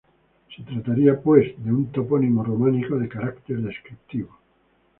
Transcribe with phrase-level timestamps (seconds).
[0.55, 4.35] Se trataría, pues, de un topónimo románico de carácter descriptivo.